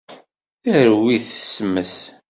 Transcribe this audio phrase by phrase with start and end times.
[0.61, 1.95] Terwi s tmes.